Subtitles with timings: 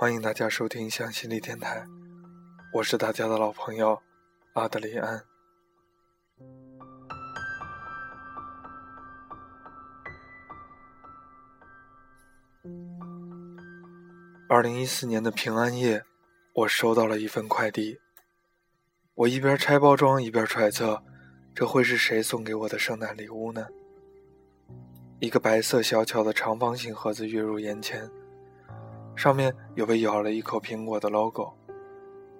[0.00, 1.84] 欢迎大家收听向心力电台，
[2.72, 4.00] 我是大家的老朋友
[4.52, 5.24] 阿德里安。
[14.48, 16.04] 二零一四年的平安夜，
[16.54, 17.98] 我收到了一份快递。
[19.14, 21.02] 我一边拆包装，一边揣测，
[21.52, 23.66] 这会是谁送给我的圣诞礼物呢？
[25.18, 28.08] 一个白色小巧的长方形盒子跃入眼前。
[29.18, 31.52] 上面有被咬了一口苹果的 logo，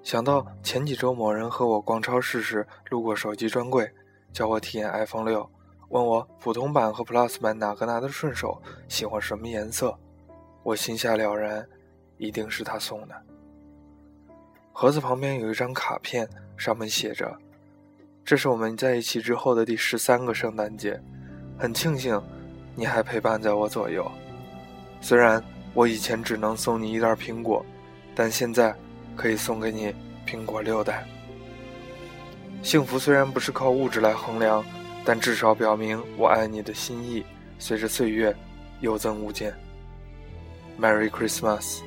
[0.04, 3.90] 想到前几周某人和我逛超市时路过手机专柜，
[4.32, 5.50] 叫我体验 iPhone 六，
[5.88, 9.98] 问我普通版和 Plus 版哪个拿得顺手，喜欢什么颜色，
[10.62, 11.66] 我心下了然，
[12.16, 13.22] 一定是他送的。
[14.72, 17.36] 盒子旁边有一张卡片，上面写着
[18.24, 21.02] ：“这是我们在一起之后的第十三个圣诞节，
[21.58, 22.22] 很庆幸
[22.76, 24.08] 你还陪伴在我左右，
[25.00, 25.42] 虽然。”
[25.74, 27.64] 我以前只能送你一袋苹果，
[28.14, 28.74] 但现在
[29.14, 29.94] 可以送给你
[30.26, 31.06] 苹果六袋。
[32.62, 34.64] 幸福虽然不是靠物质来衡量，
[35.04, 37.24] 但至少表明我爱你的心意
[37.58, 38.34] 随着岁月
[38.80, 39.54] 有增无减。
[40.80, 41.78] Merry Christmas！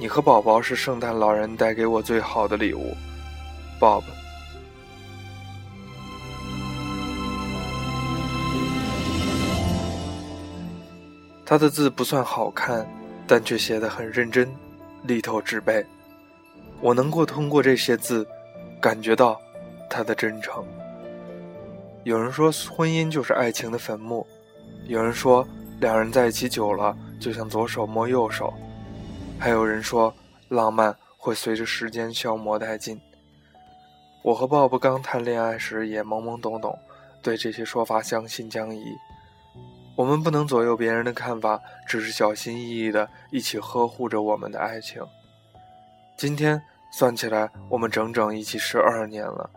[0.00, 2.94] 你和宝宝是圣诞老人带给我最好的礼物
[3.78, 4.02] ，Bob。
[11.46, 12.86] 他的字不算好看，
[13.26, 14.50] 但却写得很认真，
[15.02, 15.84] 力透纸背。
[16.80, 18.26] 我能够通过这些字，
[18.80, 19.40] 感觉到
[19.90, 20.64] 他的真诚。
[22.02, 24.26] 有人说婚姻就是爱情的坟墓，
[24.86, 25.46] 有人说
[25.80, 28.52] 两人在一起久了就像左手摸右手，
[29.38, 30.14] 还有人说
[30.48, 33.00] 浪漫会随着时间消磨殆尽。
[34.22, 36.78] 我和鲍勃刚谈恋爱时也懵懵懂懂，
[37.22, 38.82] 对这些说法将信将疑。
[39.96, 45.00] 我们不能左右别人的看法，只是小心翼翼的一起呵护着我们的爱情。
[46.16, 46.60] 今天
[46.90, 49.48] 算起来，我们整整一起十二年了，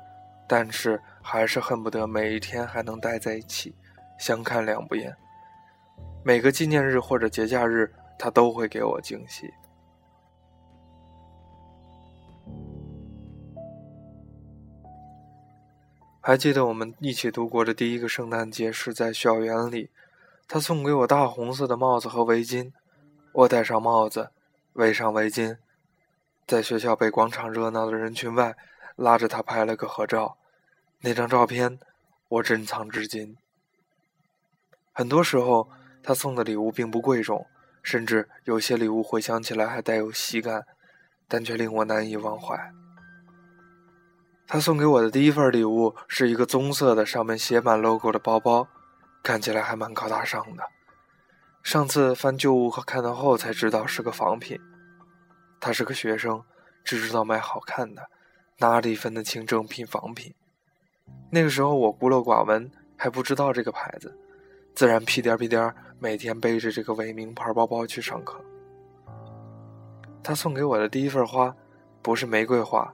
[0.47, 3.73] 但是还是恨不得每一天还能待在一起，
[4.19, 5.15] 相看两不厌。
[6.23, 9.51] 每个纪念日或者节假日，他都会给我惊喜。
[16.21, 19.89] 还记得我们一起度过的第一个圣诞节是在校园里。
[20.47, 22.71] 他送给我大红色的帽子和围巾，
[23.33, 24.31] 我戴上帽子，
[24.73, 25.57] 围上围巾，
[26.45, 28.55] 在学校北广场热闹的人群外，
[28.95, 30.37] 拉着他拍了个合照。
[31.01, 31.77] 那张照片
[32.29, 33.35] 我珍藏至今。
[34.93, 35.69] 很多时候，
[36.01, 37.45] 他送的礼物并不贵重，
[37.83, 40.63] 甚至有些礼物回想起来还带有喜感，
[41.27, 42.57] 但却令我难以忘怀。
[44.47, 48.69] 他送给我的第一份礼物是一个棕色的、上面写满 logo 的包包。
[49.23, 50.63] 看起来还蛮高大上的。
[51.63, 54.57] 上次翻旧物和看到后才知道是个仿品。
[55.59, 56.41] 他是个学生，
[56.83, 58.09] 只知道买好看的，
[58.59, 60.33] 哪里分得清正品仿品？
[61.29, 64.17] 那个时候我孤陋寡闻，还不知道这个牌子，
[64.73, 68.39] 自然屁颠屁颠每天背着这个伪名牌包包去上课。
[70.23, 71.53] 他送给我的第一份花，
[72.01, 72.93] 不是玫瑰花，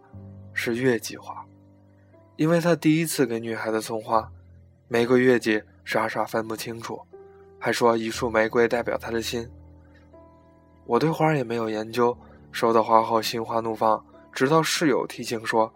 [0.54, 1.46] 是月季花，
[2.38, 4.32] 因为他第一次给女孩子送花，
[4.88, 5.62] 玫瑰月季。
[5.86, 7.00] 傻傻分不清楚，
[7.60, 9.50] 还说一束玫瑰代表他的心。
[10.86, 12.18] 我对花也没有研究，
[12.52, 15.74] 收到花后心花怒放，直到室友提醒说，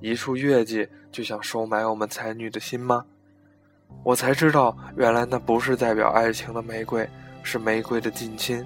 [0.00, 3.04] 一束月季就想收买我们才女的心吗？
[4.04, 7.08] 我才知道，原来那不是代表爱情的玫瑰，
[7.42, 8.64] 是玫瑰的近亲。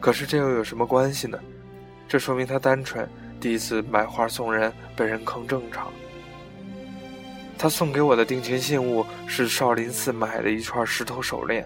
[0.00, 1.38] 可是这又有什么关系呢？
[2.08, 3.08] 这说明他单纯，
[3.40, 5.92] 第一次买花送人被人坑正常。
[7.62, 11.64] 他送给我的定情信物是少林寺买的一串石头手链。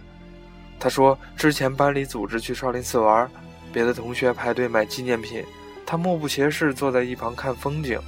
[0.79, 3.27] 他说之前班里组织去少林寺玩，
[3.73, 5.43] 别的同学排队买纪念品，
[5.87, 7.99] 他目不斜视坐在一旁看风景。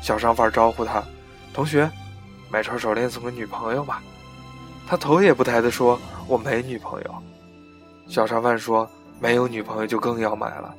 [0.00, 1.02] 小商贩招呼他
[1.52, 1.90] ：“同学，
[2.48, 4.00] 买串手链送给女朋友吧。”
[4.86, 7.14] 他头也不抬地说：“我没女朋友。”
[8.06, 10.72] 小商贩说：“没有女朋友就更要买了，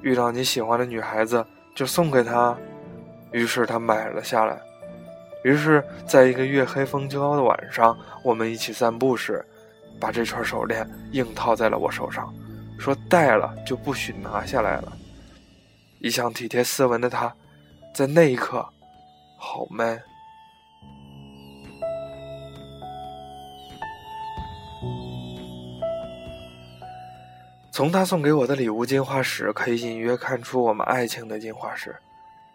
[0.00, 2.58] 遇到你喜欢的女孩子就送给她。”
[3.30, 4.60] 于是他买了下来。
[5.42, 9.44] 于是，在一个月黑风高的晚上，我们一起散步时，
[9.98, 12.32] 把这串手链硬套在了我手上，
[12.78, 14.92] 说戴了就不许拿下来了。
[15.98, 17.34] 一向体贴斯文的他，
[17.94, 18.68] 在那一刻，
[19.36, 20.00] 好 man。
[27.72, 31.96] 从他送给我的礼物进化史，可以隐约看出我们爱情的进化史。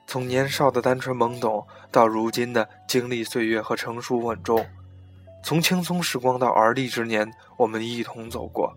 [0.07, 4.65] 从年少的单纯懵懂到如今的经历岁月和成熟稳重，
[5.43, 8.73] 从青葱时光到而立之年，我们一同走过。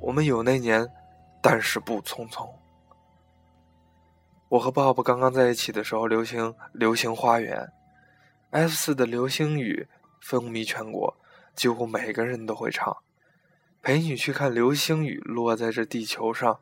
[0.00, 0.88] 我们有那年，
[1.42, 2.48] 但是不匆匆。
[4.50, 7.56] 我和 Bob 刚刚在一起的时候，流行《流星花园》
[8.50, 9.88] ，F 四的《流星雨》
[10.20, 11.16] 风靡全国，
[11.56, 12.98] 几乎每个人都会唱。
[13.82, 16.60] 陪你去看流星雨落在这地球上，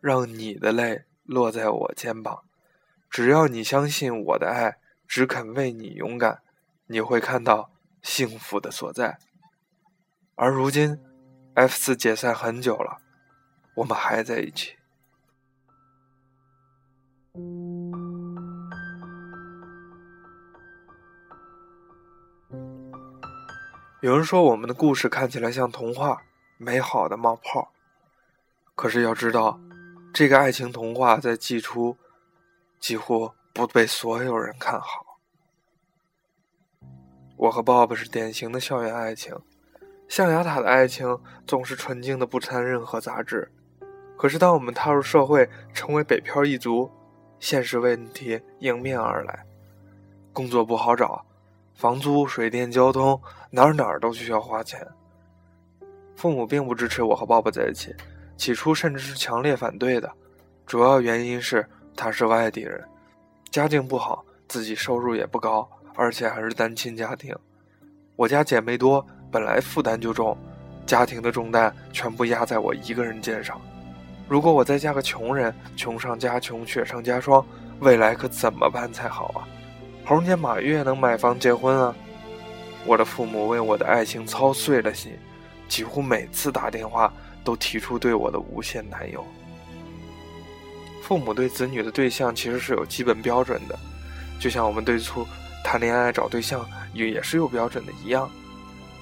[0.00, 2.44] 让你的泪落在我肩膀。
[3.12, 6.40] 只要你相信我的爱，只肯为你勇敢，
[6.86, 7.70] 你会看到
[8.00, 9.18] 幸福的所在。
[10.34, 10.98] 而如今
[11.52, 13.02] ，F 四解散很久了，
[13.74, 14.76] 我们还在一起。
[24.00, 26.22] 有人说我们的故事看起来像童话，
[26.56, 27.72] 美好的冒泡。
[28.74, 29.60] 可是要知道，
[30.14, 31.98] 这个爱情童话在季初
[32.82, 35.20] 几乎不被所有人看好。
[37.36, 39.32] 我和 Bob 是典型的校园爱情，
[40.08, 43.48] 象牙塔的爱情总是纯净的，不掺任何杂质。
[44.18, 46.90] 可是当我们踏入社会，成为北漂一族，
[47.38, 49.46] 现实问题迎面而来，
[50.32, 51.24] 工作不好找。
[51.74, 53.20] 房租、水电、交通，
[53.50, 54.84] 哪儿哪儿都需要花钱。
[56.16, 57.94] 父母并不支持我和爸爸在一起，
[58.36, 60.12] 起初甚至是强烈反对的。
[60.66, 62.82] 主要原因是他是外地人，
[63.50, 67.34] 家境不好，自己收入也不高，而且还是单亲家庭。
[68.16, 70.36] 我家姐妹多，本来负担就重，
[70.86, 73.60] 家庭的重担全部压在我一个人肩上。
[74.28, 77.44] 如果我再嫁个穷人，穷上加穷，雪上加霜，
[77.80, 79.48] 未来可怎么办才好啊？
[80.04, 81.94] 猴年马月能买房结婚啊！
[82.84, 85.12] 我的父母为我的爱情操碎了心，
[85.68, 87.12] 几乎每次打电话
[87.44, 89.24] 都提出对我的无限担忧。
[91.02, 93.76] 父母对子女的对象其实是有基本标准的，
[94.40, 95.26] 就像我们对初
[95.64, 96.64] 谈恋爱找对象
[96.94, 98.30] 也也是有标准的一样。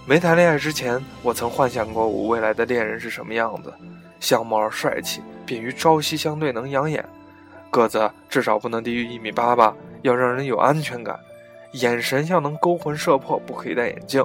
[0.07, 3.73] 没谈恋爱之前，我曾幻想过我未来的恋人是什么样子：
[4.19, 7.05] 相貌帅气，便于朝夕相对，能养眼，
[7.71, 9.77] 个子至少不能低于一米八吧。
[10.03, 11.21] 要让人有安全感，
[11.73, 14.25] 眼神要能勾魂摄魄，不可以戴眼镜。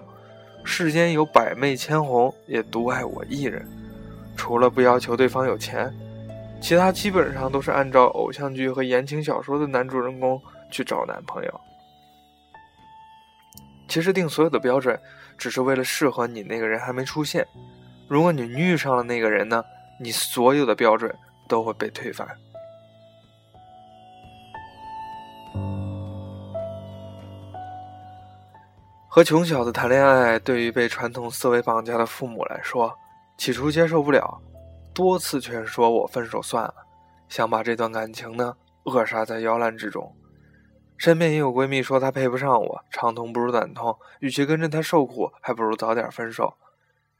[0.63, 3.68] 世间有百媚千红，也独爱我一人。
[4.38, 5.94] 除了不要求对方有钱，
[6.62, 10.42] 其他基本上都是按照偶像剧和言情小说的男主人公
[10.72, 11.62] 去找男朋友。
[13.88, 15.00] 其实定所有的标准，
[15.38, 17.46] 只是为了适合你那个人还没出现。
[18.07, 19.63] 如果你遇上了那个人呢，
[20.00, 21.13] 你所有的标准
[21.48, 22.28] 都会被推翻。
[29.08, 32.94] 和穷小子谈恋爱，对于被传统思维绑架的父母来说，
[33.38, 34.42] 起初接受不了，
[34.95, 36.88] 多次劝说我分手算了，
[37.27, 38.56] 想把这段感情呢
[38.86, 40.15] 扼杀在摇篮之中。
[40.97, 46.56] 身边也有闺蜜说她配不上我，长痛不如短痛，与其跟着他受苦，还不如早点分手。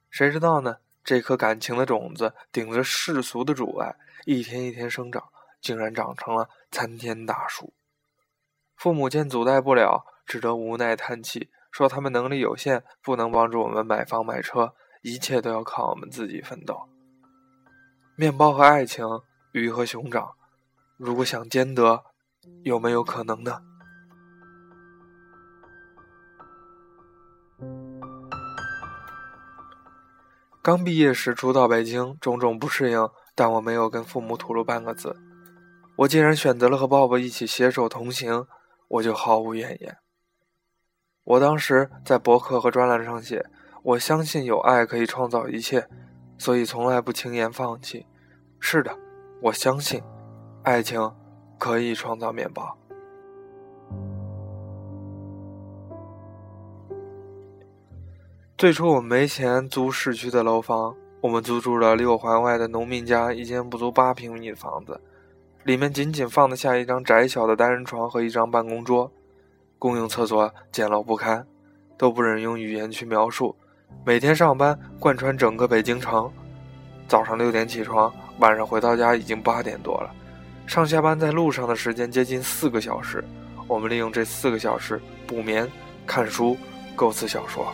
[0.10, 0.77] 谁知道呢？
[1.04, 3.94] 这颗感情的种子顶着世俗的阻碍，
[4.25, 5.21] 一天一天生长，
[5.60, 7.74] 竟然长成了参天大树。
[8.78, 11.50] 父母见阻碍不了，只得无奈叹气。
[11.69, 16.88] 说他们能力有限，不能帮助我们买房买车，一切都要靠我们自己奋斗。
[18.18, 19.06] 面包和爱情，
[19.52, 20.36] 鱼和熊掌，
[20.96, 22.02] 如果想兼得，
[22.64, 23.60] 有没有可能呢？
[30.64, 35.18] 刚毕业时初到北京，种种不适应，但我没有跟父母吐露半个字。
[35.98, 38.48] 我既然选择了和鲍勃一起携手同行，
[38.88, 39.98] 我就毫无怨言。
[41.26, 43.45] 我当时在博客和专栏上写
[43.84, 45.90] ：“我相信有爱可以创造一切，
[46.37, 48.06] 所以从来不轻言放弃。”
[48.59, 48.97] 是的，
[49.42, 50.01] 我相信，
[50.63, 51.11] 爱情
[51.59, 52.77] 可以创造面包。
[58.57, 64.99] 最初我们没钱租市区的楼房，我们租住了六环外的农民家一间不足八平米的房子，
[65.63, 69.11] 里面仅仅放得下一张窄小的单人床和一张办公桌。
[69.77, 71.45] 公用厕所简陋不堪，
[71.97, 73.56] 都不忍用语言去描述。
[74.06, 76.31] 每天上班贯穿整个北京城，
[77.07, 80.11] 早上六点起床，晚上回到家已经八点多了。
[80.68, 83.23] 上下班在路上的时间接近四个小时，
[83.68, 85.69] 我们利用这四个小时补眠、
[86.06, 86.57] 看书、
[86.95, 87.65] 构思小说。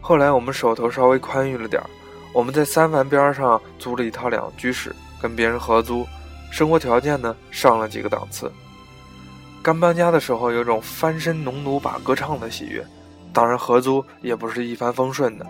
[0.00, 1.90] 后来我们手头稍微宽裕了点儿，
[2.32, 4.94] 我们在三环边上租了一套两居室。
[5.18, 6.06] 跟别人合租，
[6.52, 8.52] 生活条件呢上了几个档次。
[9.66, 12.86] 刚搬家的时候，有种翻身农奴把歌唱的喜悦。
[13.32, 15.46] 当然，合租也不是一帆风顺的，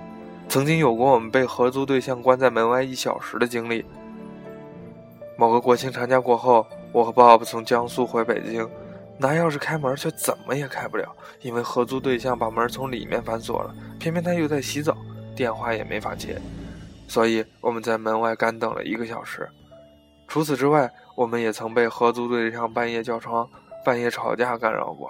[0.49, 3.85] 曾经有过我们被合租对象关在门外一小时的经历。
[5.37, 8.66] 某个国庆长假过后，我和 Bob 从江苏回北京，
[9.18, 14.96] 拿钥匙开门却怎么也开不了，因为合租对象把门从里面反锁了，偏偏他又在洗澡，
[15.37, 16.40] 电话也没法接。
[17.06, 19.46] 所以我们在门外干等了一个小时。
[20.26, 23.46] 除此之外，我们也曾被合租对象半夜叫床、
[23.87, 25.09] 半夜吵架干扰过。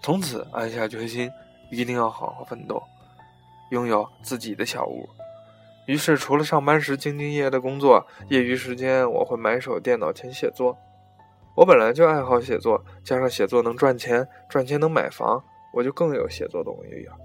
[0.00, 1.28] 从此暗下决心，
[1.68, 2.80] 一定要好好奋斗，
[3.72, 5.08] 拥有自己的小屋。
[5.86, 10.78] 于是，除了上班时兢兢业业的工作，业余时间我会埋首电脑前写作。
[11.56, 17.16] 我本来就爱好写作，加上写作能赚钱，赚钱能买房，我就更有写作动力了。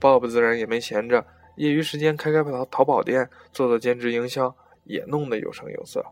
[0.00, 6.04] Bob 自然也没闲着，业余时间开开淘淘宝店，做做兼职营销，也弄得有声有色。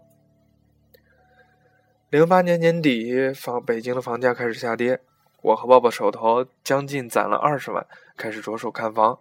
[2.09, 5.01] 零八年年底，房北京的房价开始下跌，
[5.43, 7.85] 我和鲍勃手头将近攒了二十万，
[8.17, 9.19] 开始着手看房。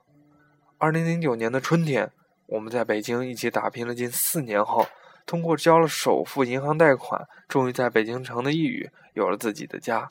[0.77, 2.11] 二零零九年的春天，
[2.45, 4.87] 我们在北京一起打拼了近四年后，
[5.25, 10.07] 通过交了首付银行贷款，终于在北京城的一隅有了自己的家。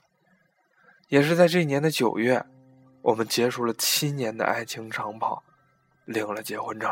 [1.09, 2.45] 也是在这一年的九月。
[3.03, 5.45] 我们结束了七年的爱情长跑，
[6.07, 6.91] 领了结婚证。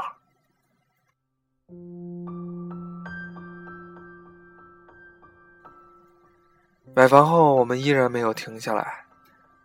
[6.94, 9.04] 买房后，我们依然没有停下来。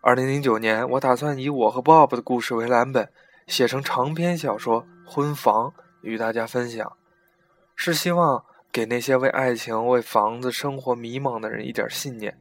[0.00, 3.06] 二零零九年，我打算以我和 Bob 的故事为蓝本，
[3.46, 5.66] 写成长篇小说《婚房》，
[6.00, 6.90] 与大家分享，
[7.76, 8.42] 是希望
[8.72, 12.38] 给那些为爱情、为房子、生活迷茫的人一点信念。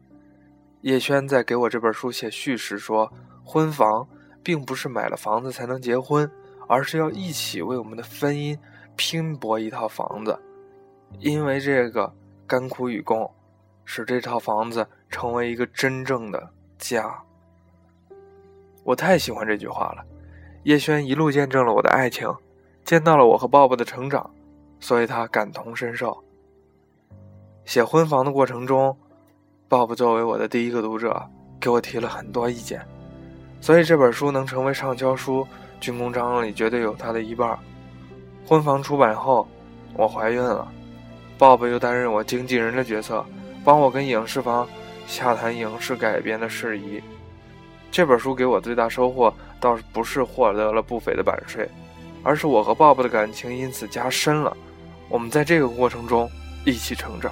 [0.81, 3.11] 叶轩在给我这本书写序时说。
[3.49, 4.05] 婚房
[4.43, 6.29] 并不是买了房子才能结婚，
[6.67, 8.59] 而是要一起为我们的婚姻
[8.97, 10.37] 拼搏一套房子，
[11.19, 12.13] 因为这个
[12.45, 13.31] 甘苦与共，
[13.89, 17.17] 使这套房子成为一个真正的家。
[18.83, 20.03] 我太喜欢这句话了。
[20.63, 22.29] 叶轩一路见证了我的爱情，
[22.83, 24.29] 见到了我和鲍勃的成长，
[24.81, 26.21] 所以他感同身受。
[27.63, 28.95] 写婚房的过程中，
[29.69, 31.25] 鲍勃作为我的第一个读者，
[31.57, 32.85] 给我提了很多意见。
[33.61, 35.47] 所以这本书能成为畅销书，
[35.79, 37.57] 军功章里绝对有他的一半。
[38.45, 39.47] 婚房出版后，
[39.93, 40.69] 我怀孕了，
[41.37, 43.25] 鲍勃又担任我经纪人的角色，
[43.67, 44.65] 帮我跟影视方
[45.09, 47.03] 洽谈影视改编的事宜。
[47.91, 51.69] 这本书给我最大收获，倒是不是获得了不菲的版税，
[52.23, 54.55] 而是我和鲍勃的感情因此加深了。
[55.09, 56.31] 我们在这个过程中
[56.65, 57.29] 一起成长。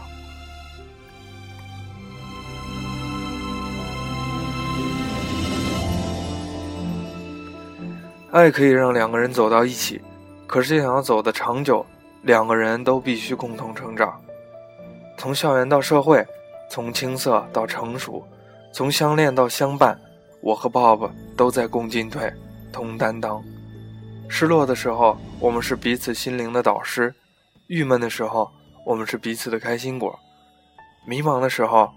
[8.32, 10.02] 爱可以让两个人走到一起，
[10.46, 11.86] 可是想要走得长久，
[12.24, 14.20] 两个人都必须共同成长。
[15.18, 16.26] 从校园到社会，
[16.70, 18.26] 从青涩到成熟，
[18.72, 20.00] 从相恋到相伴，
[20.42, 22.32] 我和 Bob 都在共进退，
[22.72, 23.44] 同担当。
[24.28, 27.10] 失落的时候，我们是彼此心灵的导师；
[27.68, 28.52] 郁闷的时候，
[28.86, 30.12] 我们是彼此的开心果；
[31.08, 31.92] 迷茫的时候，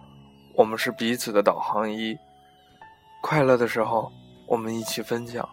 [0.55, 2.17] 我们是彼此的导航仪；
[3.23, 4.13] 快乐的时候，
[4.47, 5.47] 我们一起分享。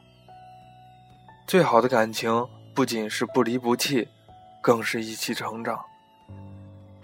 [1.48, 4.07] 最好的感情不仅是不离不弃，
[4.62, 5.79] 更是一起成长。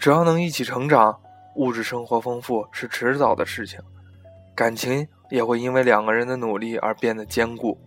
[0.01, 1.21] 只要能一起成长，
[1.57, 3.79] 物质生活丰富是迟早的事情，
[4.55, 7.79] 感情也会因为两个人的努力而变得坚固。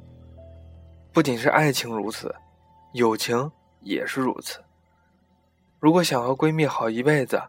[1.12, 2.32] 不仅是爱情如此，
[2.92, 4.62] 友情也是如此。
[5.80, 7.42] 如果想和闺蜜好一辈子，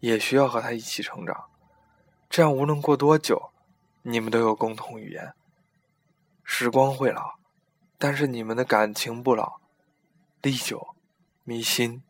[0.00, 1.44] 也需要和她一起成长，
[2.28, 3.40] 这样无论过多久，
[4.02, 5.32] 你们都有共同语言。
[6.44, 7.32] 时光会老。
[7.96, 9.54] 但是你们的感情不老，
[10.42, 10.88] 历久
[11.44, 12.02] 弥新。